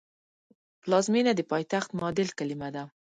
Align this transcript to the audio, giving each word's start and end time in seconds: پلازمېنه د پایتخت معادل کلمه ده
پلازمېنه 0.81 1.31
د 1.35 1.41
پایتخت 1.51 1.89
معادل 1.97 2.27
کلمه 2.37 2.69
ده 2.75 2.83